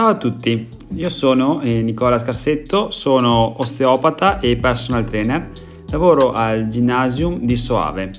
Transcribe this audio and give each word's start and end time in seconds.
Ciao 0.00 0.08
a 0.08 0.16
tutti, 0.16 0.66
io 0.94 1.08
sono 1.10 1.60
eh, 1.60 1.82
Nicola 1.82 2.16
Scarsetto, 2.16 2.90
sono 2.90 3.60
osteopata 3.60 4.40
e 4.40 4.56
personal 4.56 5.04
trainer, 5.04 5.50
lavoro 5.90 6.32
al 6.32 6.68
Gymnasium 6.68 7.40
di 7.40 7.54
Soave. 7.54 8.10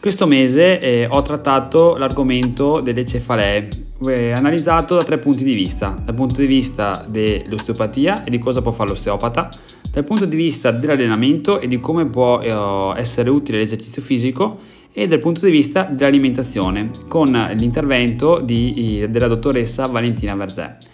Questo 0.00 0.26
mese 0.26 0.80
eh, 0.80 1.06
ho 1.08 1.22
trattato 1.22 1.94
l'argomento 1.96 2.80
delle 2.80 3.06
cefalee, 3.06 3.68
eh, 4.04 4.32
analizzato 4.32 4.96
da 4.96 5.04
tre 5.04 5.18
punti 5.18 5.44
di 5.44 5.54
vista, 5.54 5.96
dal 6.04 6.16
punto 6.16 6.40
di 6.40 6.46
vista 6.48 7.06
dell'osteopatia 7.08 8.24
e 8.24 8.30
di 8.30 8.38
cosa 8.38 8.60
può 8.60 8.72
fare 8.72 8.88
l'osteopata, 8.88 9.48
dal 9.92 10.02
punto 10.02 10.24
di 10.24 10.34
vista 10.34 10.72
dell'allenamento 10.72 11.60
e 11.60 11.68
di 11.68 11.78
come 11.78 12.06
può 12.06 12.40
essere 12.96 13.30
utile 13.30 13.58
l'esercizio 13.58 14.02
fisico 14.02 14.58
e 14.92 15.06
dal 15.06 15.20
punto 15.20 15.44
di 15.44 15.52
vista 15.52 15.84
dell'alimentazione 15.84 16.90
con 17.06 17.30
l'intervento 17.54 18.40
di, 18.40 19.06
della 19.08 19.28
dottoressa 19.28 19.86
Valentina 19.86 20.34
Verzè. 20.34 20.85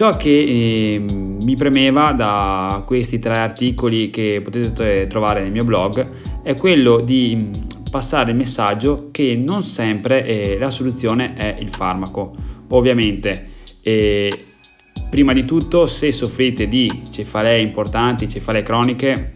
Ciò 0.00 0.16
che 0.16 0.30
eh, 0.30 0.98
mi 0.98 1.56
premeva 1.56 2.12
da 2.12 2.82
questi 2.86 3.18
tre 3.18 3.36
articoli 3.36 4.08
che 4.08 4.40
potete 4.42 5.06
trovare 5.06 5.42
nel 5.42 5.52
mio 5.52 5.62
blog 5.62 6.40
è 6.42 6.54
quello 6.54 7.00
di 7.00 7.34
mm, 7.36 7.52
passare 7.90 8.30
il 8.30 8.36
messaggio 8.38 9.08
che 9.10 9.36
non 9.36 9.62
sempre 9.62 10.24
eh, 10.24 10.58
la 10.58 10.70
soluzione 10.70 11.34
è 11.34 11.54
il 11.60 11.68
farmaco. 11.68 12.34
Ovviamente, 12.68 13.48
eh, 13.82 14.44
prima 15.10 15.34
di 15.34 15.44
tutto, 15.44 15.84
se 15.84 16.10
soffrite 16.12 16.66
di 16.66 17.02
cefalee 17.10 17.60
importanti, 17.60 18.26
cefalee 18.26 18.62
croniche, 18.62 19.34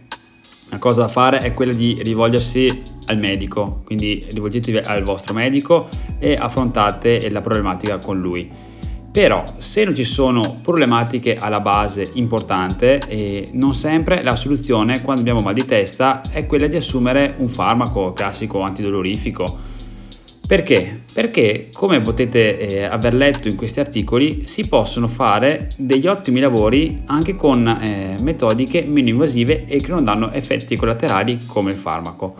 la 0.71 0.79
cosa 0.79 1.03
da 1.03 1.09
fare 1.09 1.41
è 1.41 1.53
quella 1.53 1.75
di 1.75 2.01
rivolgersi 2.03 2.83
al 3.09 3.19
medico, 3.19 3.83
quindi 3.85 4.25
rivolgetevi 4.31 4.79
al 4.79 5.03
vostro 5.03 5.35
medico 5.35 5.87
e 6.19 6.37
affrontate 6.37 7.29
la 7.29 7.43
problematica 7.43 7.99
con 7.99 8.19
lui. 8.19 8.73
Però 9.15 9.45
se 9.59 9.85
non 9.85 9.95
ci 9.95 10.03
sono 10.03 10.59
problematiche 10.61 11.37
alla 11.39 11.61
base 11.61 12.11
importante, 12.15 12.99
eh, 13.07 13.49
non 13.53 13.73
sempre 13.73 14.25
la 14.25 14.35
soluzione 14.35 15.03
quando 15.03 15.21
abbiamo 15.21 15.39
mal 15.39 15.55
di 15.55 15.65
testa 15.65 16.21
è 16.33 16.47
quella 16.47 16.67
di 16.67 16.75
assumere 16.75 17.37
un 17.39 17.47
farmaco 17.47 18.13
classico 18.13 18.63
antidolorifico. 18.63 19.57
Perché? 20.49 21.03
Perché, 21.13 21.69
come 21.73 22.01
potete 22.01 22.59
eh, 22.59 22.83
aver 22.83 23.15
letto 23.15 23.47
in 23.47 23.55
questi 23.55 23.79
articoli, 23.79 24.49
si 24.49 24.67
possono 24.67 25.07
fare 25.07 25.69
degli 25.77 26.09
ottimi 26.09 26.41
lavori 26.41 27.03
anche 27.07 27.37
con 27.37 27.69
eh, 27.69 28.17
metodiche 28.21 28.83
meno 28.83 29.11
invasive 29.11 29.65
e 29.67 29.81
che 29.81 29.91
non 29.93 30.03
danno 30.03 30.33
effetti 30.33 30.75
collaterali 30.75 31.39
come 31.47 31.71
il 31.71 31.77
farmaco. 31.77 32.35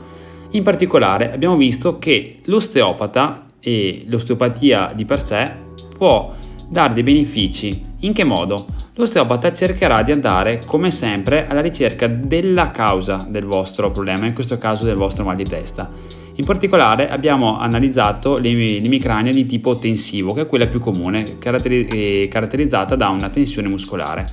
In 0.51 0.65
particolare 0.65 1.33
abbiamo 1.33 1.55
visto 1.55 2.01
che 2.01 2.41
l'osteopata 2.47 3.47
e 3.61 4.03
l'osteopatia 4.09 4.93
di 4.93 5.05
per 5.05 5.21
sé 5.21 5.53
può 5.97 6.43
dare 6.69 6.95
dei 6.95 7.03
benefici. 7.03 7.93
In 8.01 8.13
che 8.13 8.25
modo? 8.25 8.67
L'osteopata 8.95 9.53
cercherà 9.53 10.03
di 10.03 10.13
andare, 10.13 10.63
come 10.67 10.91
sempre, 10.91 11.47
alla 11.47 11.61
ricerca 11.61 12.07
della 12.07 12.71
causa 12.71 13.27
del 13.29 13.45
vostro 13.45 13.91
problema, 13.91 14.27
in 14.27 14.35
questo 14.35 14.59
caso 14.59 14.85
del 14.85 14.97
vostro 14.97 15.25
mal 15.25 15.37
di 15.37 15.45
testa. 15.45 15.91
In 16.37 16.45
particolare 16.45 17.09
abbiamo 17.09 17.59
analizzato 17.59 18.39
l'emicrania 18.39 19.33
di 19.33 19.47
tipo 19.47 19.77
tensivo, 19.77 20.33
che 20.33 20.43
è 20.43 20.47
quella 20.47 20.67
più 20.67 20.81
comune, 20.81 21.39
caratterizzata 21.39 22.97
da 22.97 23.09
una 23.09 23.29
tensione 23.29 23.69
muscolare. 23.69 24.27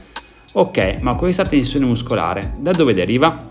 Ok, 0.54 0.98
ma 1.00 1.16
questa 1.16 1.46
tensione 1.46 1.86
muscolare 1.86 2.56
da 2.60 2.72
dove 2.72 2.94
deriva? 2.94 3.51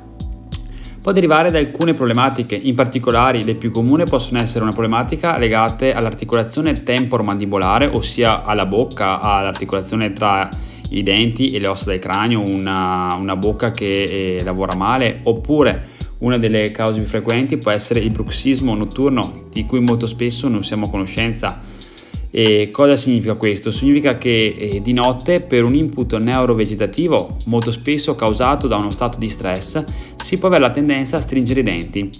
Può 1.11 1.19
derivare 1.19 1.51
da 1.51 1.59
alcune 1.59 1.93
problematiche, 1.93 2.55
in 2.55 2.77
particolare 2.77 3.43
le 3.43 3.57
più 3.57 3.73
comuni 3.73 4.05
possono 4.05 4.39
essere 4.41 4.63
una 4.63 4.73
problematica 4.73 5.39
legate 5.39 5.93
all'articolazione 5.93 6.85
temporomandibolare, 6.85 7.87
ossia 7.87 8.45
alla 8.45 8.65
bocca, 8.65 9.19
all'articolazione 9.19 10.13
tra 10.13 10.49
i 10.91 11.03
denti 11.03 11.49
e 11.49 11.59
le 11.59 11.67
ossa 11.67 11.91
del 11.91 11.99
cranio, 11.99 12.43
una, 12.47 13.15
una 13.15 13.35
bocca 13.35 13.73
che 13.73 14.37
eh, 14.37 14.45
lavora 14.45 14.77
male, 14.77 15.19
oppure 15.25 15.87
una 16.19 16.39
delle 16.39 16.71
cause 16.71 17.01
più 17.01 17.09
frequenti 17.09 17.57
può 17.57 17.73
essere 17.73 17.99
il 17.99 18.11
bruxismo 18.11 18.73
notturno, 18.77 19.47
di 19.51 19.67
cui 19.67 19.81
molto 19.81 20.07
spesso 20.07 20.47
non 20.47 20.63
siamo 20.63 20.87
a 20.87 20.91
conoscenza 20.91 21.59
e 22.31 22.71
cosa 22.71 22.97
significa 22.97 23.35
questo? 23.35 23.71
Significa 23.71 24.17
che 24.17 24.55
eh, 24.57 24.83
di 24.83 24.93
notte 24.93 25.41
per 25.41 25.65
un 25.65 25.75
input 25.75 26.17
neurovegetativo, 26.17 27.39
molto 27.47 27.73
spesso 27.73 28.15
causato 28.15 28.69
da 28.69 28.77
uno 28.77 28.91
stato 28.91 29.19
di 29.19 29.29
stress, 29.29 29.83
si 30.17 30.39
può 30.39 30.49
avere 30.49 30.63
la 30.63 30.71
tendenza 30.71 31.17
a 31.17 31.21
stringere 31.21 31.61
i 31.61 31.65
denti. 31.65 32.11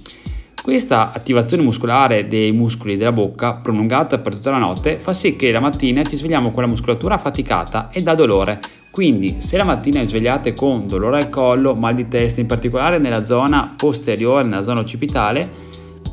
Questa 0.61 1.13
attivazione 1.13 1.63
muscolare 1.63 2.27
dei 2.27 2.53
muscoli 2.53 2.97
della 2.97 3.13
bocca, 3.13 3.55
prolungata 3.55 4.19
per 4.19 4.35
tutta 4.35 4.51
la 4.51 4.59
notte, 4.59 4.99
fa 4.99 5.13
sì 5.13 5.37
che 5.37 5.53
la 5.53 5.61
mattina 5.61 6.03
ci 6.03 6.17
svegliamo 6.17 6.51
con 6.51 6.63
la 6.63 6.69
muscolatura 6.69 7.15
affaticata 7.15 7.89
e 7.91 8.03
dà 8.03 8.15
dolore. 8.15 8.59
Quindi, 8.91 9.37
se 9.39 9.57
la 9.57 9.65
mattina 9.65 10.01
vi 10.01 10.07
svegliate 10.07 10.53
con 10.53 10.87
dolore 10.87 11.19
al 11.19 11.31
collo, 11.31 11.75
mal 11.77 11.95
di 11.95 12.09
testa, 12.09 12.41
in 12.41 12.47
particolare 12.47 12.99
nella 12.99 13.25
zona 13.25 13.73
posteriore, 13.77 14.43
nella 14.43 14.63
zona 14.63 14.81
occipitale, 14.81 15.49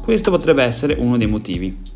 questo 0.02 0.32
potrebbe 0.32 0.64
essere 0.64 0.96
uno 0.98 1.18
dei 1.18 1.28
motivi. 1.28 1.87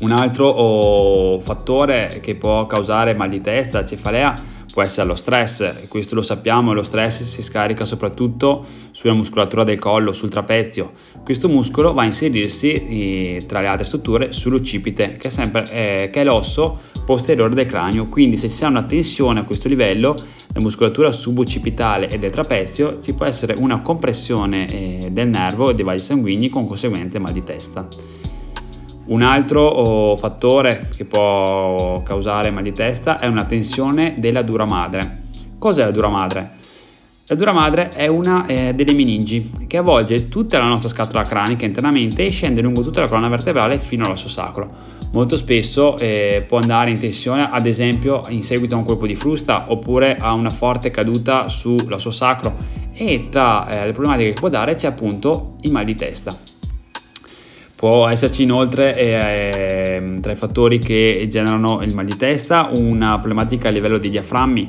Un 0.00 0.10
altro 0.10 1.38
fattore 1.40 2.18
che 2.20 2.34
può 2.34 2.66
causare 2.66 3.14
mal 3.14 3.28
di 3.28 3.40
testa, 3.40 3.84
cefalea, 3.84 4.34
può 4.72 4.82
essere 4.82 5.06
lo 5.06 5.14
stress, 5.14 5.86
questo 5.88 6.14
lo 6.14 6.22
sappiamo, 6.22 6.72
lo 6.72 6.82
stress 6.82 7.22
si 7.22 7.42
scarica 7.42 7.84
soprattutto 7.84 8.64
sulla 8.90 9.12
muscolatura 9.12 9.64
del 9.64 9.78
collo, 9.78 10.12
sul 10.12 10.30
trapezio. 10.30 10.92
Questo 11.22 11.48
muscolo 11.48 11.92
va 11.92 12.02
a 12.02 12.06
inserirsi 12.06 12.72
eh, 12.72 13.44
tra 13.46 13.60
le 13.60 13.66
altre 13.66 13.84
strutture 13.84 14.32
sull'occipite, 14.32 15.16
che 15.18 15.28
è, 15.28 15.30
sempre, 15.30 15.70
eh, 15.70 16.10
che 16.10 16.22
è 16.22 16.24
l'osso 16.24 16.78
posteriore 17.04 17.54
del 17.54 17.66
cranio, 17.66 18.06
quindi 18.06 18.36
se 18.36 18.64
ha 18.64 18.68
una 18.68 18.84
tensione 18.84 19.40
a 19.40 19.44
questo 19.44 19.68
livello, 19.68 20.16
la 20.54 20.60
muscolatura 20.60 21.12
suboccipitale 21.12 22.08
e 22.08 22.18
del 22.18 22.30
trapezio, 22.30 22.98
ci 23.00 23.12
può 23.12 23.26
essere 23.26 23.54
una 23.58 23.82
compressione 23.82 24.68
eh, 24.68 25.08
del 25.10 25.28
nervo 25.28 25.70
e 25.70 25.74
dei 25.74 25.84
vasi 25.84 26.04
sanguigni 26.04 26.48
con 26.48 26.66
conseguente 26.66 27.18
mal 27.18 27.32
di 27.32 27.44
testa. 27.44 27.86
Un 29.04 29.22
altro 29.22 29.62
oh, 29.62 30.16
fattore 30.16 30.88
che 30.94 31.04
può 31.04 32.02
causare 32.04 32.52
mal 32.52 32.62
di 32.62 32.72
testa 32.72 33.18
è 33.18 33.26
una 33.26 33.44
tensione 33.44 34.14
della 34.18 34.42
dura 34.42 34.64
madre. 34.64 35.22
Cos'è 35.58 35.84
la 35.84 35.90
dura 35.90 36.08
madre? 36.08 36.50
La 37.26 37.34
dura 37.34 37.52
madre 37.52 37.88
è 37.88 38.06
una 38.06 38.46
eh, 38.46 38.74
delle 38.74 38.92
meningi 38.92 39.50
che 39.66 39.78
avvolge 39.78 40.28
tutta 40.28 40.58
la 40.58 40.66
nostra 40.66 40.88
scatola 40.88 41.24
cranica 41.24 41.64
internamente 41.64 42.24
e 42.24 42.30
scende 42.30 42.60
lungo 42.60 42.82
tutta 42.82 43.00
la 43.00 43.08
colonna 43.08 43.28
vertebrale 43.28 43.80
fino 43.80 44.04
all'osso 44.04 44.28
sacro. 44.28 44.70
Molto 45.12 45.36
spesso 45.36 45.98
eh, 45.98 46.44
può 46.46 46.58
andare 46.58 46.90
in 46.90 46.98
tensione, 46.98 47.48
ad 47.50 47.66
esempio 47.66 48.22
in 48.28 48.42
seguito 48.42 48.76
a 48.76 48.78
un 48.78 48.84
colpo 48.84 49.06
di 49.06 49.16
frusta 49.16 49.64
oppure 49.68 50.16
a 50.16 50.32
una 50.32 50.50
forte 50.50 50.90
caduta 50.90 51.48
sull'osso 51.48 52.10
sacro 52.10 52.54
e 52.92 53.28
tra 53.30 53.68
eh, 53.68 53.86
le 53.86 53.92
problematiche 53.92 54.32
che 54.32 54.40
può 54.40 54.48
dare 54.48 54.74
c'è 54.74 54.86
appunto 54.86 55.56
il 55.62 55.72
mal 55.72 55.84
di 55.84 55.94
testa. 55.94 56.51
Può 57.82 58.06
esserci 58.06 58.44
inoltre 58.44 58.96
eh, 58.96 60.18
tra 60.20 60.30
i 60.30 60.36
fattori 60.36 60.78
che 60.78 61.26
generano 61.28 61.82
il 61.82 61.92
mal 61.92 62.04
di 62.04 62.16
testa 62.16 62.70
una 62.76 63.18
problematica 63.18 63.66
a 63.66 63.70
livello 63.72 63.98
di 63.98 64.08
diaframmi. 64.08 64.66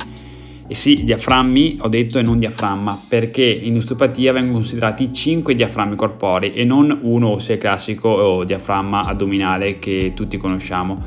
E 0.66 0.74
sì, 0.74 1.04
diaframmi 1.04 1.78
ho 1.82 1.90
detto 1.90 2.18
e 2.18 2.24
non 2.24 2.40
diaframma, 2.40 3.00
perché 3.08 3.44
in 3.44 3.76
osteopatia 3.76 4.32
vengono 4.32 4.54
considerati 4.54 5.14
5 5.14 5.54
diaframmi 5.54 5.96
corporei 5.96 6.54
e 6.54 6.64
non 6.64 7.02
uno, 7.04 7.28
ossia 7.28 7.54
il 7.54 7.60
classico 7.60 8.44
diaframma 8.46 9.02
addominale 9.02 9.78
che 9.78 10.14
tutti 10.16 10.38
conosciamo. 10.38 10.98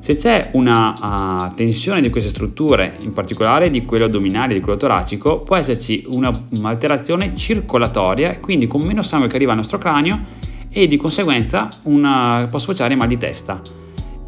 Se 0.00 0.16
c'è 0.16 0.50
una 0.54 1.46
uh, 1.48 1.54
tensione 1.54 2.00
di 2.00 2.10
queste 2.10 2.30
strutture, 2.30 2.96
in 3.02 3.12
particolare 3.12 3.70
di 3.70 3.84
quello 3.84 4.06
addominale 4.06 4.54
di 4.54 4.58
quello 4.58 4.78
toracico, 4.78 5.42
può 5.42 5.54
esserci 5.54 6.04
un'alterazione 6.08 7.36
circolatoria, 7.36 8.40
quindi 8.40 8.66
con 8.66 8.80
meno 8.80 9.02
sangue 9.02 9.28
che 9.28 9.36
arriva 9.36 9.52
al 9.52 9.58
nostro 9.58 9.78
cranio 9.78 10.50
e 10.72 10.86
di 10.86 10.96
conseguenza 10.96 11.68
una, 11.82 12.46
può 12.48 12.58
sfociare 12.58 12.94
mal 12.94 13.08
di 13.08 13.18
testa. 13.18 13.60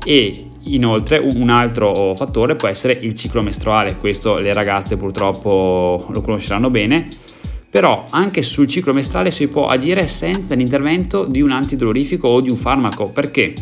E 0.05 0.49
inoltre 0.65 1.19
un 1.19 1.49
altro 1.51 2.15
fattore 2.15 2.57
può 2.57 2.69
essere 2.69 2.93
il 2.93 3.15
ciclo 3.15 3.43
mestruale, 3.43 3.97
questo 3.97 4.39
le 4.39 4.53
ragazze 4.53 4.97
purtroppo 4.97 6.07
lo 6.11 6.21
conosceranno 6.21 6.71
bene, 6.71 7.09
però 7.71 8.05
anche 8.11 8.43
sul 8.43 8.69
ciclo 8.69 8.93
mestruale 8.93 9.31
si 9.31 9.49
può 9.49 9.67
agire 9.67 10.07
senza 10.07 10.55
l'intervento 10.55 11.25
di 11.25 11.41
un 11.41 11.51
antidolorifico 11.51 12.29
o 12.29 12.41
di 12.41 12.51
un 12.51 12.57
farmaco, 12.57 13.09
perché? 13.09 13.53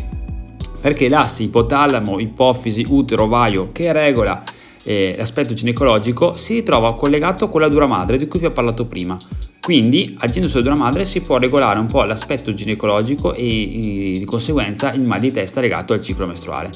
Perché 0.79 1.07
l'asse 1.07 1.43
ipotalamo, 1.43 2.19
ipofisi, 2.19 2.85
utero, 2.89 3.23
ovaio 3.23 3.71
che 3.71 3.91
regola 3.91 4.43
eh, 4.83 5.15
l'aspetto 5.17 5.53
ginecologico 5.53 6.35
si 6.35 6.55
ritrova 6.55 6.95
collegato 6.95 7.47
con 7.49 7.61
la 7.61 7.69
dura 7.69 7.87
madre 7.87 8.17
di 8.17 8.27
cui 8.27 8.39
vi 8.39 8.45
ho 8.45 8.51
parlato 8.51 8.85
prima. 8.85 9.17
Quindi, 9.63 10.13
agendo 10.17 10.49
sulla 10.49 10.61
dura 10.61 10.75
madre, 10.75 11.05
si 11.05 11.21
può 11.21 11.37
regolare 11.37 11.79
un 11.79 11.85
po' 11.85 12.03
l'aspetto 12.03 12.53
ginecologico 12.53 13.33
e, 13.33 14.13
di 14.17 14.25
conseguenza 14.25 14.91
il 14.91 14.99
mal 14.99 15.21
di 15.21 15.31
testa 15.31 15.61
legato 15.61 15.93
al 15.93 16.01
ciclo 16.01 16.27
mestruale. 16.27 16.69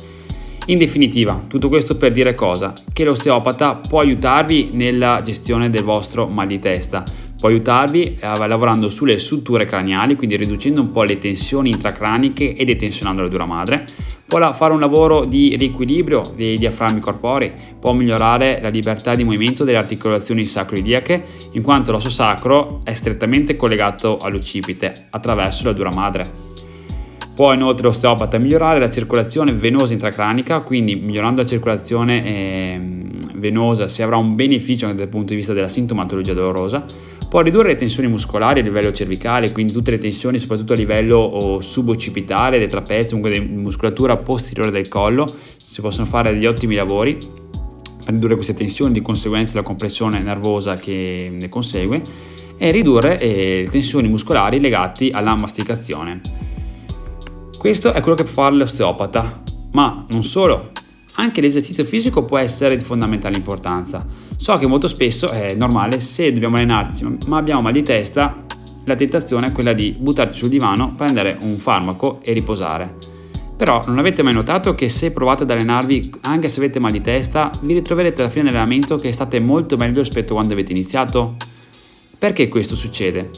In 0.68 0.78
definitiva, 0.78 1.38
tutto 1.50 1.68
questo 1.68 1.98
per 1.98 2.13
dire 2.13 2.34
cosa? 2.34 2.74
Che 2.94 3.04
l'osteopata 3.04 3.75
può 3.75 4.00
aiutarvi 4.00 4.69
nella 4.72 5.19
gestione 5.22 5.69
del 5.69 5.84
vostro 5.84 6.28
mal 6.28 6.48
di 6.48 6.60
testa, 6.60 7.04
può 7.38 7.50
aiutarvi 7.50 8.19
eh, 8.22 8.48
lavorando 8.48 8.89
sulle 8.89 9.19
strutture 9.19 9.66
craniali, 9.66 10.16
quindi 10.16 10.38
riducendo 10.38 10.80
un 10.80 10.92
po' 10.92 11.04
le 11.04 11.18
tensioni 11.18 11.72
intracraniche 11.72 12.56
e 12.56 12.63
detensionando 12.63 13.22
la 13.22 13.28
dura 13.28 13.45
madre, 13.45 13.86
può 14.27 14.51
fare 14.53 14.74
un 14.74 14.79
lavoro 14.79 15.25
di 15.25 15.56
riequilibrio 15.56 16.21
dei 16.35 16.57
diaframmi 16.57 17.00
corporei, 17.00 17.51
può 17.79 17.94
migliorare 17.94 18.59
la 18.62 18.68
libertà 18.68 19.15
di 19.15 19.24
movimento 19.24 19.63
delle 19.63 19.77
articolazioni 19.77 20.45
sacroiliache, 20.45 21.24
in 21.51 21.62
quanto 21.62 21.91
l'osso 21.91 22.09
sacro 22.09 22.79
è 22.83 22.94
strettamente 22.94 23.56
collegato 23.56 24.18
all'occipite 24.18 25.07
attraverso 25.12 25.65
la 25.65 25.74
dura 25.74 25.91
madre. 25.94 26.56
Può 27.33 27.53
inoltre 27.53 27.85
l'osteopata 27.85 28.38
migliorare 28.39 28.79
la 28.79 28.89
circolazione 28.89 29.53
venosa 29.53 29.94
intracranica, 29.94 30.59
quindi 30.59 30.95
migliorando 30.95 31.41
la 31.41 31.47
circolazione 31.47 32.25
eh, 32.25 32.81
venosa 33.35 33.88
si 33.88 34.01
avrà 34.01 34.18
un 34.18 34.35
beneficio 34.35 34.85
anche 34.88 34.97
dal 34.97 35.07
punto 35.07 35.29
di 35.29 35.35
vista 35.35 35.53
della 35.53 35.68
sintomatologia 35.68 36.33
dolorosa. 36.33 36.83
Può 37.29 37.41
ridurre 37.41 37.69
le 37.69 37.75
tensioni 37.75 38.07
muscolari 38.07 38.62
a 38.62 38.63
livello 38.63 38.94
cervicale, 38.94 39.51
quindi 39.51 39.74
tutte 39.74 39.91
le 39.91 39.97
tensioni 39.97 40.39
soprattutto 40.39 40.71
a 40.71 40.77
livello 40.77 41.59
suboccipitale, 41.62 42.57
dei 42.57 42.69
trapezi, 42.69 43.09
comunque 43.09 43.38
di 43.38 43.45
muscolatura 43.45 44.15
posteriore 44.15 44.71
del 44.71 44.88
collo, 44.88 45.27
si 45.62 45.81
possono 45.81 46.07
fare 46.07 46.31
degli 46.31 46.45
ottimi 46.45 46.75
lavori 46.75 47.18
per 48.06 48.13
ridurre 48.13 48.35
queste 48.35 48.53
tensioni, 48.53 48.94
di 48.94 49.01
conseguenza 49.01 49.57
la 49.57 49.63
compressione 49.63 50.19
nervosa 50.19 50.75
che 50.75 51.29
ne 51.29 51.50
consegue 51.50 52.01
e 52.57 52.71
ridurre 52.71 53.19
eh, 53.19 53.63
le 53.65 53.69
tensioni 53.69 54.07
muscolari 54.07 54.62
legate 54.62 55.09
alla 55.12 55.35
masticazione. 55.35 56.21
Questo 57.57 57.91
è 57.91 58.00
quello 58.00 58.15
che 58.15 58.24
può 58.24 58.44
fare 58.44 58.56
l'osteopata, 58.56 59.44
ma 59.74 60.06
non 60.09 60.24
solo, 60.24 60.71
anche 61.19 61.41
l'esercizio 61.41 61.83
fisico 61.83 62.25
può 62.25 62.37
essere 62.37 62.77
di 62.77 62.83
fondamentale 62.83 63.37
importanza. 63.37 64.05
So 64.35 64.57
che 64.57 64.67
molto 64.67 64.87
spesso 64.87 65.29
è 65.29 65.53
normale 65.53 65.99
se 65.99 66.31
dobbiamo 66.31 66.55
allenarci 66.55 67.05
ma 67.27 67.37
abbiamo 67.37 67.61
mal 67.61 67.73
di 67.73 67.83
testa, 67.83 68.45
la 68.85 68.95
tentazione 68.95 69.47
è 69.47 69.51
quella 69.51 69.73
di 69.73 69.95
buttarci 69.97 70.39
sul 70.39 70.49
divano, 70.49 70.93
prendere 70.95 71.37
un 71.41 71.55
farmaco 71.55 72.19
e 72.21 72.33
riposare. 72.33 72.95
Però 73.57 73.83
non 73.87 73.97
avete 73.97 74.21
mai 74.21 74.33
notato 74.33 74.75
che 74.75 74.87
se 74.87 75.11
provate 75.11 75.43
ad 75.43 75.49
allenarvi 75.49 76.11
anche 76.21 76.47
se 76.47 76.59
avete 76.59 76.79
mal 76.79 76.91
di 76.91 77.01
testa, 77.01 77.51
vi 77.61 77.73
ritroverete 77.73 78.21
alla 78.21 78.29
fine 78.29 78.45
dell'allenamento 78.45 78.97
che 78.97 79.11
state 79.11 79.39
molto 79.39 79.75
meglio 79.75 79.99
rispetto 79.99 80.33
a 80.33 80.35
quando 80.35 80.53
avete 80.53 80.71
iniziato? 80.71 81.35
Perché 82.19 82.47
questo 82.47 82.75
succede? 82.75 83.29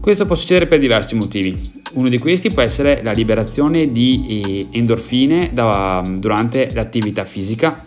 Questo 0.00 0.24
può 0.24 0.36
succedere 0.36 0.68
per 0.68 0.78
diversi 0.78 1.16
motivi. 1.16 1.75
Uno 1.96 2.10
di 2.10 2.18
questi 2.18 2.50
può 2.50 2.60
essere 2.60 3.02
la 3.02 3.12
liberazione 3.12 3.90
di 3.90 4.68
eh, 4.70 4.76
endorfine 4.76 5.50
da, 5.54 6.04
durante 6.18 6.68
l'attività 6.74 7.24
fisica. 7.24 7.84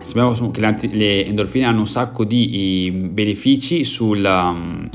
Sappiamo 0.00 0.50
che 0.52 0.88
le 0.92 1.26
endorfine 1.26 1.64
hanno 1.64 1.80
un 1.80 1.88
sacco 1.88 2.24
di 2.24 3.08
benefici 3.10 3.82
sul, 3.82 4.24
um, 4.24 4.88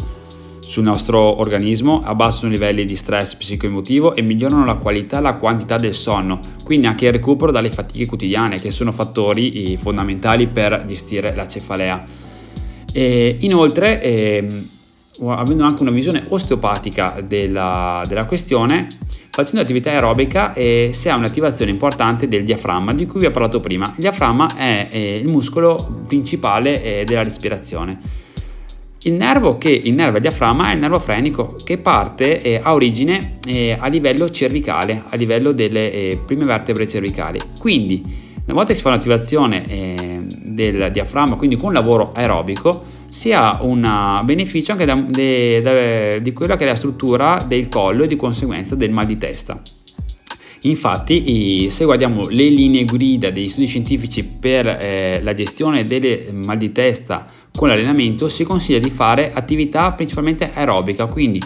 sul 0.60 0.84
nostro 0.84 1.40
organismo, 1.42 2.00
abbassano 2.02 2.48
i 2.48 2.56
livelli 2.56 2.86
di 2.86 2.96
stress 2.96 3.36
psicoemotivo 3.36 4.16
e 4.16 4.22
migliorano 4.22 4.64
la 4.64 4.76
qualità 4.76 5.18
e 5.18 5.22
la 5.22 5.34
quantità 5.34 5.76
del 5.76 5.94
sonno, 5.94 6.40
quindi 6.64 6.88
anche 6.88 7.08
il 7.08 7.12
recupero 7.12 7.52
dalle 7.52 7.70
fatiche 7.70 8.06
quotidiane, 8.06 8.60
che 8.60 8.72
sono 8.72 8.94
fattori 8.94 9.76
fondamentali 9.76 10.48
per 10.48 10.86
gestire 10.88 11.36
la 11.36 11.46
cefalea. 11.46 12.02
E 12.94 13.38
inoltre, 13.42 14.02
eh, 14.02 14.48
avendo 15.26 15.64
anche 15.64 15.82
una 15.82 15.92
visione 15.92 16.26
osteopatica 16.28 17.24
della, 17.26 18.04
della 18.08 18.26
questione, 18.26 18.88
facendo 19.32 19.62
attività 19.62 19.92
aerobica 19.92 20.54
eh, 20.54 20.90
si 20.94 21.10
ha 21.10 21.16
un'attivazione 21.16 21.72
importante 21.72 22.28
del 22.28 22.44
diaframma 22.44 22.94
di 22.94 23.06
cui 23.06 23.22
vi 23.22 23.26
ho 23.26 23.32
parlato 23.32 23.60
prima. 23.60 23.86
Il 23.88 24.00
diaframma 24.02 24.56
è, 24.56 24.88
è 24.90 24.98
il 24.98 25.28
muscolo 25.28 26.04
principale 26.08 26.84
eh, 26.84 27.04
della 27.04 27.24
respirazione. 27.24 28.26
Il 29.04 29.14
nervo 29.14 29.58
che 29.58 29.70
innerva 29.70 30.18
il 30.18 30.22
diaframma 30.22 30.72
è 30.72 30.74
il 30.74 30.80
nervo 30.80 31.00
frenico 31.00 31.56
che 31.64 31.78
parte 31.78 32.42
eh, 32.42 32.60
a 32.62 32.74
origine 32.74 33.38
eh, 33.48 33.78
a 33.80 33.88
livello 33.88 34.30
cervicale, 34.30 35.04
a 35.08 35.16
livello 35.16 35.52
delle 35.52 35.92
eh, 35.92 36.22
prime 36.26 36.46
vertebre 36.46 36.88
cervicali. 36.88 37.40
Quindi, 37.60 38.04
una 38.44 38.54
volta 38.54 38.72
che 38.72 38.76
si 38.76 38.82
fa 38.82 38.90
un'attivazione 38.90 39.68
eh, 39.68 40.20
del 40.28 40.90
diaframma, 40.92 41.36
quindi 41.36 41.56
con 41.58 41.68
un 41.68 41.74
lavoro 41.74 42.12
aerobico, 42.14 42.84
si 43.10 43.32
ha 43.32 43.60
un 43.62 44.22
beneficio 44.24 44.74
anche 44.74 44.86
da, 44.86 44.96
de, 44.96 45.62
da, 45.62 46.20
di 46.20 46.34
quella 46.34 46.56
che 46.56 46.64
è 46.64 46.68
la 46.68 46.76
struttura 46.76 47.44
del 47.48 47.70
collo 47.70 48.04
e 48.04 48.08
di 48.08 48.16
conseguenza 48.16 48.76
del 48.76 48.92
mal 48.92 49.06
di 49.06 49.18
testa. 49.18 49.62
Infatti, 50.62 51.70
se 51.70 51.86
guardiamo 51.86 52.28
le 52.30 52.50
linee 52.50 52.84
guida 52.84 53.30
degli 53.30 53.48
studi 53.48 53.68
scientifici 53.68 54.24
per 54.24 54.68
eh, 54.68 55.22
la 55.22 55.34
gestione 55.34 55.86
del 55.86 56.34
mal 56.34 56.58
di 56.58 56.72
testa 56.72 57.26
con 57.56 57.68
l'allenamento, 57.68 58.28
si 58.28 58.44
consiglia 58.44 58.80
di 58.80 58.90
fare 58.90 59.32
attività 59.34 59.92
principalmente 59.92 60.52
aerobica, 60.54 61.06
quindi 61.06 61.40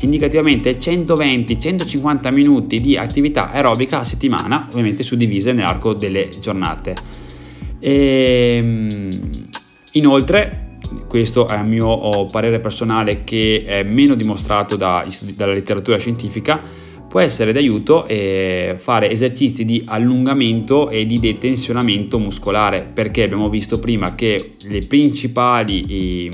indicativamente 0.00 0.78
120-150 0.78 2.32
minuti 2.32 2.80
di 2.80 2.96
attività 2.96 3.50
aerobica 3.50 4.00
a 4.00 4.04
settimana, 4.04 4.68
ovviamente 4.70 5.02
suddivise 5.02 5.52
nell'arco 5.52 5.94
delle 5.94 6.28
giornate. 6.40 6.94
E, 7.80 8.56
ehm, 8.58 9.10
inoltre, 9.92 10.67
questo 11.06 11.46
è 11.46 11.54
a 11.54 11.62
mio 11.62 11.86
oh, 11.86 12.26
parere 12.26 12.60
personale 12.60 13.24
che 13.24 13.64
è 13.66 13.82
meno 13.82 14.14
dimostrato 14.14 14.76
da, 14.76 15.04
dalla 15.36 15.52
letteratura 15.52 15.98
scientifica, 15.98 16.60
può 17.08 17.20
essere 17.20 17.52
d'aiuto 17.52 18.06
eh, 18.06 18.76
fare 18.78 19.10
esercizi 19.10 19.64
di 19.64 19.82
allungamento 19.86 20.90
e 20.90 21.06
di 21.06 21.18
detensionamento 21.18 22.18
muscolare 22.18 22.88
perché 22.92 23.22
abbiamo 23.22 23.48
visto 23.48 23.78
prima 23.78 24.14
che 24.14 24.56
le 24.64 24.80
principali, 24.80 25.84
i, 25.88 26.30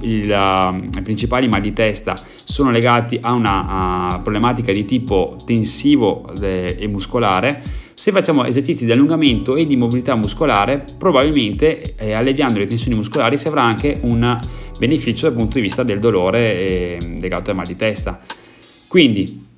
i, 0.00 0.26
la, 0.26 0.76
i 0.76 1.02
principali 1.02 1.46
mal 1.46 1.60
di 1.60 1.72
testa 1.72 2.20
sono 2.44 2.70
legati 2.70 3.18
a 3.20 3.32
una 3.32 3.68
a 3.68 4.18
problematica 4.18 4.72
di 4.72 4.84
tipo 4.84 5.36
tensivo 5.44 6.24
eh, 6.40 6.76
e 6.78 6.88
muscolare 6.88 7.62
se 8.00 8.12
facciamo 8.12 8.46
esercizi 8.46 8.86
di 8.86 8.92
allungamento 8.92 9.56
e 9.56 9.66
di 9.66 9.76
mobilità 9.76 10.14
muscolare, 10.14 10.82
probabilmente 10.96 11.96
eh, 11.96 12.14
alleviando 12.14 12.58
le 12.58 12.66
tensioni 12.66 12.96
muscolari 12.96 13.36
si 13.36 13.46
avrà 13.46 13.62
anche 13.62 13.98
un 14.00 14.40
beneficio 14.78 15.28
dal 15.28 15.36
punto 15.36 15.56
di 15.56 15.60
vista 15.60 15.82
del 15.82 15.98
dolore 15.98 16.38
eh, 16.38 16.98
legato 17.20 17.50
al 17.50 17.56
mal 17.56 17.66
di 17.66 17.76
testa. 17.76 18.18
Quindi, 18.88 19.48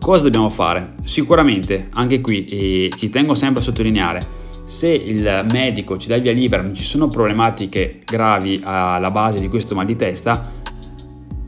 cosa 0.00 0.24
dobbiamo 0.24 0.50
fare? 0.50 0.94
Sicuramente, 1.04 1.86
anche 1.92 2.20
qui 2.20 2.46
eh, 2.46 2.90
ci 2.96 3.10
tengo 3.10 3.36
sempre 3.36 3.60
a 3.60 3.62
sottolineare, 3.62 4.26
se 4.64 4.88
il 4.88 5.46
medico 5.52 5.98
ci 5.98 6.08
dà 6.08 6.18
via 6.18 6.32
libera, 6.32 6.62
non 6.62 6.74
ci 6.74 6.82
sono 6.82 7.06
problematiche 7.06 8.00
gravi 8.04 8.60
alla 8.64 9.12
base 9.12 9.38
di 9.38 9.46
questo 9.46 9.76
mal 9.76 9.86
di 9.86 9.94
testa, 9.94 10.50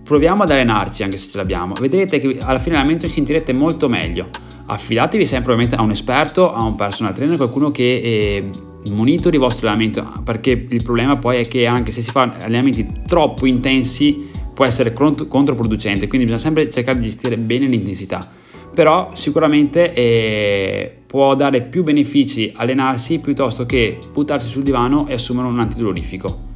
proviamo 0.05 0.45
ad 0.45 0.51
allenarci 0.53 1.03
anche 1.03 1.17
se 1.17 1.29
ce 1.29 1.39
l'abbiamo. 1.39 1.75
Vedrete 1.75 2.21
che 2.21 2.27
alla 2.39 2.61
fine 2.61 2.77
dell'allenamento 2.77 3.07
vi 3.09 3.13
sentirete 3.13 3.53
molto 3.53 3.89
meglio 3.89 4.47
affidatevi 4.71 5.25
sempre 5.25 5.53
ovviamente 5.53 5.77
a 5.77 5.83
un 5.83 5.91
esperto, 5.91 6.53
a 6.53 6.63
un 6.63 6.75
personal 6.75 7.15
trainer, 7.15 7.37
qualcuno 7.37 7.71
che 7.71 7.83
eh, 7.83 8.51
monitori 8.91 9.37
il 9.37 9.43
vostro 9.43 9.67
allenamento, 9.67 10.23
perché 10.23 10.51
il 10.69 10.83
problema 10.83 11.17
poi 11.17 11.41
è 11.41 11.49
che 11.49 11.67
anche 11.67 11.91
se 11.91 12.03
si 12.03 12.11
fa 12.11 12.23
allenamenti 12.41 12.87
troppo 13.07 13.47
intensi 13.47 14.29
può 14.53 14.65
essere 14.65 14.93
controproducente, 14.93 16.07
quindi 16.07 16.27
bisogna 16.27 16.43
sempre 16.43 16.71
cercare 16.71 16.99
di 16.99 17.05
gestire 17.05 17.37
bene 17.39 17.67
l'intensità. 17.67 18.29
Però 18.75 19.11
sicuramente 19.15 19.93
eh, 19.93 20.97
può 21.07 21.35
dare 21.35 21.63
più 21.63 21.83
benefici 21.83 22.53
allenarsi 22.55 23.19
piuttosto 23.19 23.67
che 23.67 23.99
buttarsi 24.13 24.49
sul 24.49 24.63
divano 24.63 25.07
e 25.07 25.15
assumere 25.15 25.49
un 25.49 25.59
antidolorifico. 25.59 26.47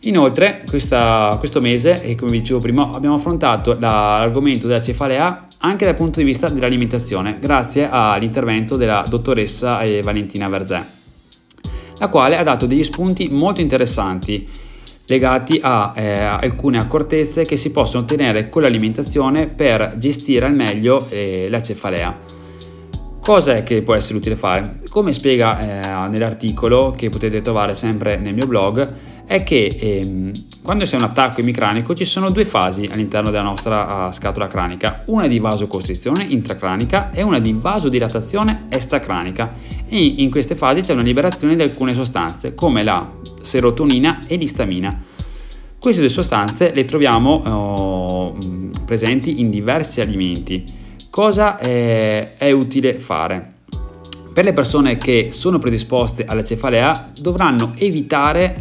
Inoltre, 0.00 0.64
questa, 0.68 1.36
questo 1.38 1.60
mese, 1.60 2.02
e 2.02 2.14
come 2.14 2.32
vi 2.32 2.40
dicevo 2.40 2.60
prima, 2.60 2.90
abbiamo 2.92 3.14
affrontato 3.14 3.76
l'argomento 3.78 4.66
della 4.66 4.82
cefalea 4.82 5.46
anche 5.64 5.86
dal 5.86 5.94
punto 5.94 6.20
di 6.20 6.26
vista 6.26 6.48
dell'alimentazione, 6.48 7.38
grazie 7.40 7.88
all'intervento 7.90 8.76
della 8.76 9.02
dottoressa 9.08 9.80
eh, 9.80 10.02
Valentina 10.02 10.46
Verzè, 10.48 10.84
la 11.98 12.08
quale 12.08 12.36
ha 12.36 12.42
dato 12.42 12.66
degli 12.66 12.82
spunti 12.82 13.28
molto 13.30 13.62
interessanti 13.62 14.46
legati 15.06 15.58
a 15.62 15.92
eh, 15.96 16.20
alcune 16.20 16.78
accortezze 16.78 17.46
che 17.46 17.56
si 17.56 17.70
possono 17.70 18.02
ottenere 18.02 18.50
con 18.50 18.60
l'alimentazione 18.60 19.46
per 19.46 19.94
gestire 19.96 20.44
al 20.44 20.54
meglio 20.54 21.04
eh, 21.08 21.46
la 21.48 21.62
cefalea. 21.62 22.42
Cosa 23.24 23.56
è 23.56 23.62
che 23.62 23.80
può 23.80 23.94
essere 23.94 24.18
utile 24.18 24.36
fare? 24.36 24.80
Come 24.90 25.14
spiega 25.14 26.04
eh, 26.04 26.08
nell'articolo 26.10 26.92
che 26.94 27.08
potete 27.08 27.40
trovare 27.40 27.72
sempre 27.72 28.18
nel 28.18 28.34
mio 28.34 28.46
blog, 28.46 28.86
è 29.24 29.42
che 29.42 29.74
ehm, 29.80 30.30
quando 30.60 30.84
c'è 30.84 30.96
un 30.96 31.04
attacco 31.04 31.40
emicranico 31.40 31.94
ci 31.94 32.04
sono 32.04 32.28
due 32.28 32.44
fasi 32.44 32.86
all'interno 32.92 33.30
della 33.30 33.42
nostra 33.42 34.08
uh, 34.08 34.12
scatola 34.12 34.46
cranica, 34.46 35.04
una 35.06 35.26
di 35.26 35.38
vasocostrizione 35.38 36.22
intracranica 36.22 37.12
e 37.12 37.22
una 37.22 37.38
di 37.38 37.54
vasodilatazione 37.58 38.66
extracranica 38.68 39.54
e 39.88 40.04
in 40.18 40.30
queste 40.30 40.54
fasi 40.54 40.82
c'è 40.82 40.92
una 40.92 41.00
liberazione 41.00 41.56
di 41.56 41.62
alcune 41.62 41.94
sostanze 41.94 42.54
come 42.54 42.82
la 42.82 43.10
serotonina 43.40 44.20
e 44.26 44.36
l'istamina. 44.36 45.02
Queste 45.78 46.02
due 46.02 46.10
sostanze 46.10 46.74
le 46.74 46.84
troviamo 46.84 47.42
oh, 47.42 48.36
presenti 48.84 49.40
in 49.40 49.48
diversi 49.48 50.02
alimenti. 50.02 50.82
Cosa 51.14 51.58
è, 51.58 52.32
è 52.38 52.50
utile 52.50 52.98
fare? 52.98 53.52
Per 54.32 54.42
le 54.42 54.52
persone 54.52 54.96
che 54.96 55.28
sono 55.30 55.60
predisposte 55.60 56.24
alla 56.24 56.42
cefalea 56.42 57.12
dovranno 57.16 57.72
evitare 57.78 58.56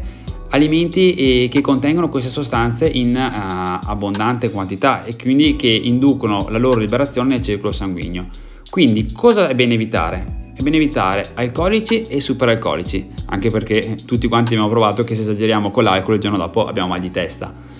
alimenti 0.49 1.15
eh, 1.15 1.47
che 1.47 1.61
contengono 1.61 2.09
queste 2.09 2.29
sostanze 2.29 2.85
in 2.85 3.15
uh, 3.15 3.89
abbondante 3.89 4.51
quantità 4.51 5.03
e 5.03 5.15
quindi 5.15 5.55
che 5.55 5.67
inducono 5.67 6.45
la 6.49 6.59
loro 6.59 6.77
liberazione 6.77 7.29
nel 7.29 7.41
circolo 7.41 7.71
sanguigno. 7.71 8.27
Quindi 8.69 9.11
cosa 9.11 9.47
è 9.47 9.55
bene 9.55 9.73
evitare? 9.73 10.51
È 10.55 10.61
bene 10.61 10.75
evitare 10.75 11.31
alcolici 11.33 12.03
e 12.03 12.19
superalcolici, 12.19 13.07
anche 13.29 13.49
perché 13.49 13.97
tutti 14.05 14.27
quanti 14.27 14.53
abbiamo 14.53 14.69
provato 14.69 15.03
che 15.03 15.15
se 15.15 15.21
esageriamo 15.21 15.71
con 15.71 15.85
l'alcol 15.85 16.13
il 16.13 16.21
giorno 16.21 16.37
dopo 16.37 16.67
abbiamo 16.67 16.89
mal 16.89 16.99
di 16.99 17.09
testa. 17.09 17.72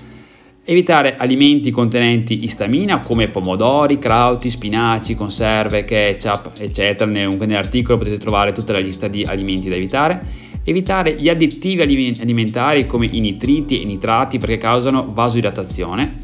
Evitare 0.66 1.16
alimenti 1.18 1.72
contenenti 1.72 2.44
istamina 2.44 3.02
come 3.02 3.28
pomodori, 3.28 4.00
crauti, 4.00 4.50
spinaci, 4.50 5.14
conserve, 5.14 5.84
ketchup, 5.84 6.54
eccetera. 6.58 7.10
Nell'articolo 7.12 7.98
potete 7.98 8.18
trovare 8.18 8.52
tutta 8.54 8.74
la 8.74 8.80
lista 8.80 9.08
di 9.08 9.24
alimenti 9.24 9.70
da 9.70 9.76
evitare 9.76 10.52
Evitare 10.66 11.16
gli 11.16 11.28
additivi 11.28 11.82
alimentari 11.82 12.86
come 12.86 13.06
i 13.12 13.20
nitriti 13.20 13.78
e 13.78 13.82
i 13.82 13.86
nitrati 13.86 14.38
perché 14.38 14.58
causano 14.58 15.12
vasodilatazione 15.12 16.16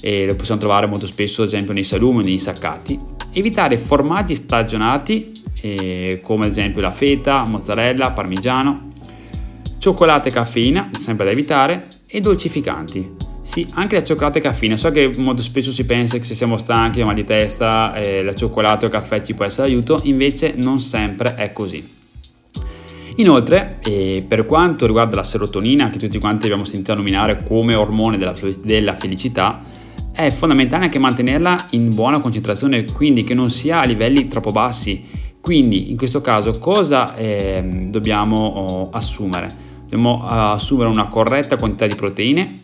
e 0.00 0.26
lo 0.26 0.34
possiamo 0.34 0.60
trovare 0.60 0.86
molto 0.86 1.06
spesso 1.06 1.42
ad 1.42 1.48
esempio 1.48 1.72
nei 1.72 1.84
salumi 1.84 2.18
o 2.18 2.22
negli 2.22 2.32
insaccati. 2.32 2.98
Evitare 3.32 3.78
formaggi 3.78 4.34
stagionati 4.34 5.32
eh, 5.60 6.18
come 6.24 6.46
ad 6.46 6.50
esempio 6.50 6.80
la 6.80 6.90
feta, 6.90 7.44
mozzarella, 7.44 8.10
parmigiano, 8.10 8.90
cioccolato 9.78 10.28
e 10.28 10.32
caffeina, 10.32 10.90
sempre 10.98 11.26
da 11.26 11.30
evitare, 11.30 11.86
e 12.06 12.20
dolcificanti. 12.20 13.23
Sì, 13.44 13.66
anche 13.74 13.96
la 13.96 14.02
cioccolata 14.02 14.38
e 14.38 14.40
caffeina. 14.40 14.74
So 14.78 14.90
che 14.90 15.12
molto 15.18 15.42
spesso 15.42 15.70
si 15.70 15.84
pensa 15.84 16.16
che 16.16 16.24
se 16.24 16.34
siamo 16.34 16.56
stanchi 16.56 17.02
o 17.02 17.04
mal 17.04 17.14
di 17.14 17.24
testa, 17.24 17.94
eh, 17.94 18.22
la 18.22 18.32
cioccolato 18.32 18.86
o 18.86 18.88
il 18.88 18.94
caffè 18.94 19.20
ci 19.20 19.34
può 19.34 19.44
essere 19.44 19.68
d'aiuto, 19.68 20.00
invece 20.04 20.54
non 20.56 20.80
sempre 20.80 21.34
è 21.34 21.52
così. 21.52 21.86
Inoltre, 23.16 23.80
eh, 23.84 24.24
per 24.26 24.46
quanto 24.46 24.86
riguarda 24.86 25.16
la 25.16 25.22
serotonina, 25.22 25.90
che 25.90 25.98
tutti 25.98 26.18
quanti 26.18 26.46
abbiamo 26.46 26.64
sentito 26.64 26.94
nominare 26.94 27.44
come 27.44 27.74
ormone 27.74 28.16
della, 28.16 28.34
della 28.62 28.94
felicità, 28.94 29.60
è 30.10 30.30
fondamentale 30.30 30.84
anche 30.84 30.98
mantenerla 30.98 31.66
in 31.70 31.94
buona 31.94 32.20
concentrazione, 32.20 32.84
quindi 32.94 33.24
che 33.24 33.34
non 33.34 33.50
sia 33.50 33.80
a 33.80 33.84
livelli 33.84 34.26
troppo 34.26 34.52
bassi. 34.52 35.04
Quindi 35.38 35.90
in 35.90 35.98
questo 35.98 36.22
caso 36.22 36.58
cosa 36.58 37.14
eh, 37.14 37.62
dobbiamo 37.88 38.36
oh, 38.36 38.88
assumere? 38.90 39.54
Dobbiamo 39.82 40.24
uh, 40.24 40.54
assumere 40.54 40.88
una 40.88 41.08
corretta 41.08 41.56
quantità 41.56 41.86
di 41.86 41.94
proteine 41.94 42.40
eh, 42.40 42.63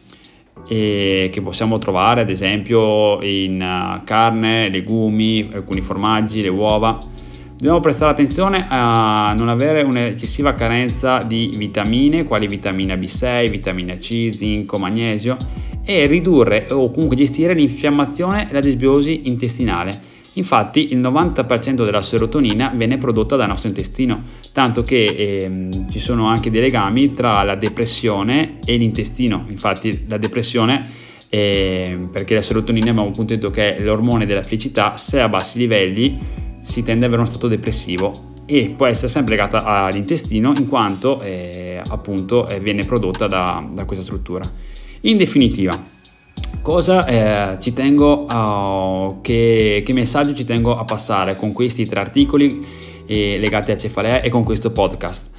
che 0.66 1.40
possiamo 1.42 1.78
trovare 1.78 2.20
ad 2.20 2.30
esempio 2.30 3.20
in 3.22 3.60
uh, 3.60 4.04
carne, 4.04 4.68
legumi, 4.68 5.48
alcuni 5.52 5.80
formaggi, 5.80 6.42
le 6.42 6.48
uova 6.48 6.98
Dobbiamo 7.60 7.80
prestare 7.80 8.12
attenzione 8.12 8.64
a 8.70 9.34
non 9.36 9.50
avere 9.50 9.82
un'eccessiva 9.82 10.54
carenza 10.54 11.18
di 11.18 11.52
vitamine, 11.54 12.24
quali 12.24 12.46
vitamina 12.46 12.94
B6, 12.94 13.50
vitamina 13.50 13.92
C, 13.98 14.30
zinco, 14.34 14.78
magnesio 14.78 15.36
e 15.84 16.06
ridurre 16.06 16.68
o 16.70 16.90
comunque 16.90 17.16
gestire 17.16 17.52
l'infiammazione 17.52 18.48
e 18.48 18.54
la 18.54 18.60
disbiosi 18.60 19.28
intestinale. 19.28 20.09
Infatti 20.34 20.92
il 20.92 21.00
90% 21.00 21.84
della 21.84 22.02
serotonina 22.02 22.72
viene 22.74 22.98
prodotta 22.98 23.36
dal 23.36 23.48
nostro 23.48 23.68
intestino, 23.68 24.22
tanto 24.52 24.82
che 24.82 25.04
eh, 25.04 25.68
ci 25.90 25.98
sono 25.98 26.26
anche 26.26 26.50
dei 26.50 26.60
legami 26.60 27.12
tra 27.12 27.42
la 27.42 27.56
depressione 27.56 28.58
e 28.64 28.76
l'intestino. 28.76 29.44
Infatti 29.48 30.04
la 30.08 30.18
depressione, 30.18 30.86
eh, 31.28 32.08
perché 32.10 32.34
la 32.34 32.42
serotonina 32.42 32.90
abbiamo 32.90 33.08
appunto 33.08 33.34
detto 33.34 33.50
che 33.50 33.76
è 33.76 33.80
l'ormone 33.82 34.24
della 34.24 34.44
felicità, 34.44 34.96
se 34.96 35.20
a 35.20 35.28
bassi 35.28 35.58
livelli 35.58 36.18
si 36.60 36.82
tende 36.82 37.06
ad 37.06 37.12
avere 37.12 37.22
uno 37.22 37.30
stato 37.30 37.48
depressivo 37.48 38.28
e 38.46 38.72
può 38.76 38.86
essere 38.86 39.08
sempre 39.08 39.36
legata 39.36 39.64
all'intestino 39.64 40.52
in 40.56 40.68
quanto 40.68 41.20
eh, 41.22 41.80
appunto 41.88 42.48
eh, 42.48 42.58
viene 42.60 42.84
prodotta 42.84 43.26
da, 43.26 43.64
da, 43.72 43.84
questa 43.84 44.04
struttura. 44.04 44.44
In 45.02 45.16
definitiva, 45.16 45.98
cosa 46.62 47.06
eh, 47.06 47.58
ci 47.58 47.72
tengo 47.72 48.26
a, 48.28 49.14
che, 49.20 49.82
che, 49.84 49.92
messaggio 49.92 50.34
ci 50.34 50.44
tengo 50.44 50.76
a 50.76 50.84
passare 50.84 51.36
con 51.36 51.52
questi 51.52 51.86
tre 51.86 52.00
articoli 52.00 52.64
eh, 53.06 53.38
legati 53.38 53.70
a 53.70 53.76
cefalea 53.76 54.20
e 54.20 54.28
con 54.28 54.44
questo 54.44 54.70
podcast? 54.70 55.30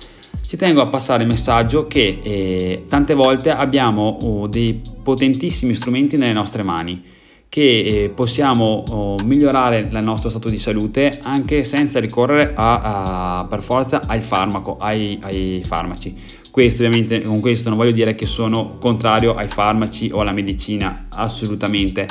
Ci 0.45 0.57
tengo 0.57 0.81
a 0.81 0.87
passare 0.87 1.23
il 1.23 1.29
messaggio 1.29 1.87
che 1.87 2.19
eh, 2.21 2.85
tante 2.87 3.13
volte 3.13 3.51
abbiamo 3.51 4.17
oh, 4.21 4.47
dei 4.47 4.81
potentissimi 5.01 5.73
strumenti 5.73 6.17
nelle 6.17 6.33
nostre 6.33 6.63
mani 6.63 7.19
che 7.51 8.03
eh, 8.03 8.09
possiamo 8.09 8.81
oh, 8.87 9.17
migliorare 9.25 9.79
il 9.79 9.99
nostro 10.01 10.29
stato 10.29 10.47
di 10.47 10.57
salute 10.57 11.19
anche 11.21 11.65
senza 11.65 11.99
ricorrere 11.99 12.53
a, 12.55 13.39
a, 13.39 13.45
per 13.45 13.61
forza 13.61 14.03
al 14.07 14.21
farmaco, 14.21 14.77
ai, 14.77 15.19
ai, 15.21 15.61
farmaci. 15.65 16.15
Questo 16.51 16.83
ovviamente 16.83 17.21
con 17.21 17.39
questo 17.39 17.69
non 17.69 17.77
voglio 17.77 17.91
dire 17.91 18.13
che 18.13 18.25
sono 18.25 18.77
contrario 18.77 19.33
ai 19.35 19.47
farmaci 19.47 20.09
o 20.11 20.19
alla 20.19 20.33
medicina, 20.33 21.07
assolutamente. 21.09 22.05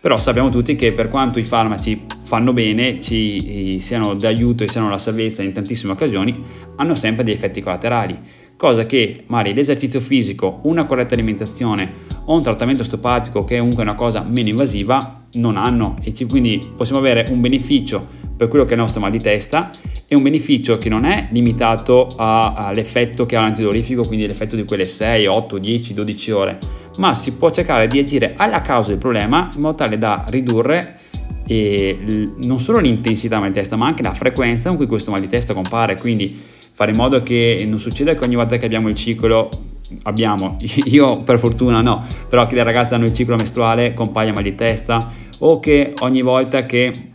Però 0.00 0.18
sappiamo 0.18 0.48
tutti 0.50 0.74
che 0.74 0.92
per 0.92 1.08
quanto 1.08 1.38
i 1.38 1.44
farmaci 1.44 2.04
fanno 2.24 2.52
bene, 2.52 3.00
ci 3.00 3.78
siano 3.78 4.14
d'aiuto 4.14 4.64
e 4.64 4.68
siano 4.68 4.90
la 4.90 4.98
salvezza 4.98 5.42
in 5.42 5.52
tantissime 5.52 5.92
occasioni, 5.92 6.38
hanno 6.76 6.94
sempre 6.94 7.24
degli 7.24 7.34
effetti 7.34 7.62
collaterali 7.62 8.18
cosa 8.56 8.86
che 8.86 9.24
magari 9.26 9.54
l'esercizio 9.54 10.00
fisico, 10.00 10.60
una 10.62 10.84
corretta 10.84 11.14
alimentazione 11.14 11.92
o 12.26 12.34
un 12.34 12.42
trattamento 12.42 12.82
osteopatico 12.82 13.44
che 13.44 13.56
è 13.56 13.58
comunque 13.58 13.82
una 13.82 13.94
cosa 13.94 14.22
meno 14.22 14.48
invasiva 14.48 15.26
non 15.34 15.56
hanno 15.56 15.96
e 16.02 16.12
quindi 16.26 16.70
possiamo 16.74 17.00
avere 17.00 17.26
un 17.30 17.40
beneficio 17.40 18.06
per 18.36 18.48
quello 18.48 18.64
che 18.64 18.70
è 18.70 18.74
il 18.74 18.80
nostro 18.80 19.00
mal 19.00 19.10
di 19.10 19.20
testa 19.20 19.70
e 20.14 20.16
un 20.16 20.22
beneficio 20.22 20.78
che 20.78 20.88
non 20.88 21.04
è 21.04 21.28
limitato 21.30 22.08
all'effetto 22.16 23.26
che 23.26 23.36
ha 23.36 23.40
l'antidolorifico, 23.40 24.02
quindi 24.02 24.26
l'effetto 24.26 24.56
di 24.56 24.64
quelle 24.64 24.86
6, 24.86 25.26
8, 25.26 25.58
10, 25.58 25.94
12 25.94 26.30
ore, 26.30 26.58
ma 26.98 27.12
si 27.14 27.32
può 27.34 27.50
cercare 27.50 27.86
di 27.86 27.98
agire 27.98 28.34
alla 28.36 28.62
causa 28.62 28.90
del 28.90 28.98
problema 28.98 29.50
in 29.54 29.60
modo 29.60 29.76
tale 29.76 29.98
da 29.98 30.24
ridurre 30.28 30.98
e 31.46 32.30
non 32.42 32.58
solo 32.58 32.78
l'intensità 32.78 33.38
mal 33.38 33.48
di 33.48 33.54
testa 33.54 33.76
ma 33.76 33.86
anche 33.86 34.02
la 34.02 34.14
frequenza 34.14 34.68
con 34.68 34.78
cui 34.78 34.86
questo 34.86 35.10
mal 35.10 35.20
di 35.20 35.26
testa 35.26 35.52
compare, 35.52 35.96
quindi 35.96 36.42
fare 36.72 36.92
in 36.92 36.96
modo 36.96 37.22
che 37.22 37.64
non 37.68 37.78
succeda 37.78 38.14
che 38.14 38.24
ogni 38.24 38.36
volta 38.36 38.56
che 38.56 38.64
abbiamo 38.64 38.88
il 38.88 38.94
ciclo 38.94 39.48
abbiamo, 40.04 40.56
io 40.86 41.22
per 41.22 41.38
fortuna 41.38 41.82
no, 41.82 42.04
però 42.28 42.46
che 42.46 42.54
le 42.54 42.62
ragazze 42.62 42.94
hanno 42.94 43.06
il 43.06 43.12
ciclo 43.12 43.36
mestruale 43.36 43.92
compaia 43.94 44.32
mal 44.32 44.42
di 44.42 44.54
testa 44.54 45.10
o 45.38 45.60
che 45.60 45.92
ogni 46.00 46.22
volta 46.22 46.64
che 46.64 47.12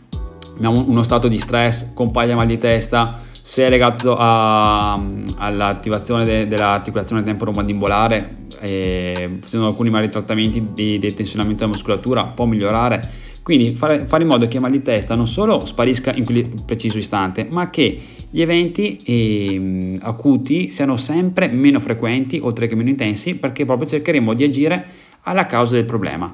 uno 0.68 1.02
stato 1.02 1.28
di 1.28 1.38
stress 1.38 1.92
compaia 1.94 2.34
mal 2.36 2.46
di 2.46 2.58
testa 2.58 3.18
se 3.42 3.66
è 3.66 3.70
legato 3.70 4.16
a, 4.16 5.00
all'attivazione 5.36 6.24
de, 6.24 6.46
dell'articolazione 6.46 7.22
temporomandibolare 7.22 8.36
eh, 8.60 9.38
facendo 9.40 9.66
alcuni 9.66 9.88
vari 9.88 10.10
trattamenti 10.10 10.68
di 10.74 10.98
detensionamento 10.98 11.60
della 11.60 11.72
muscolatura 11.72 12.26
può 12.26 12.44
migliorare 12.44 13.28
quindi 13.42 13.74
fare, 13.74 14.06
fare 14.06 14.22
in 14.22 14.28
modo 14.28 14.46
che 14.46 14.56
il 14.56 14.62
mal 14.62 14.70
di 14.70 14.82
testa 14.82 15.14
non 15.14 15.26
solo 15.26 15.64
sparisca 15.64 16.14
in 16.14 16.24
quel 16.24 16.48
preciso 16.64 16.98
istante, 16.98 17.46
ma 17.48 17.70
che 17.70 17.98
gli 18.30 18.40
eventi 18.40 18.96
eh, 19.02 19.98
acuti 20.02 20.70
siano 20.70 20.96
sempre 20.96 21.48
meno 21.48 21.80
frequenti, 21.80 22.38
oltre 22.40 22.66
che 22.66 22.76
meno 22.76 22.90
intensi, 22.90 23.34
perché 23.34 23.64
proprio 23.64 23.88
cercheremo 23.88 24.34
di 24.34 24.44
agire 24.44 24.84
alla 25.22 25.46
causa 25.46 25.74
del 25.74 25.84
problema. 25.84 26.32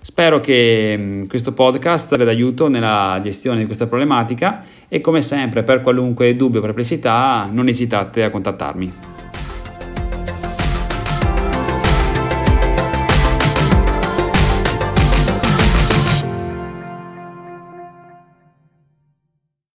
Spero 0.00 0.40
che 0.40 0.94
mm, 0.96 1.22
questo 1.26 1.52
podcast 1.52 2.14
sia 2.14 2.24
d'aiuto 2.24 2.68
nella 2.68 3.18
gestione 3.22 3.58
di 3.58 3.66
questa 3.66 3.86
problematica 3.86 4.64
e 4.88 5.00
come 5.00 5.22
sempre 5.22 5.62
per 5.62 5.80
qualunque 5.80 6.34
dubbio 6.36 6.60
o 6.60 6.62
perplessità 6.62 7.48
non 7.50 7.68
esitate 7.68 8.22
a 8.22 8.30
contattarmi. 8.30 9.07